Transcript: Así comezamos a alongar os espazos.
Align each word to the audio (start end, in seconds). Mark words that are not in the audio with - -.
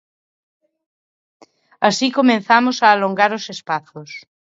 Así 1.87 2.07
comezamos 2.17 2.77
a 2.81 2.87
alongar 2.91 3.31
os 3.39 3.45
espazos. 3.55 4.11